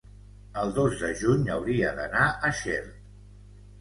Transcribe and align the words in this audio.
El 0.61 0.71
dos 0.77 0.95
de 1.01 1.11
juny 1.21 1.45
hauria 1.57 1.93
d'anar 2.01 2.25
a 2.33 2.51
Xert. 2.63 2.97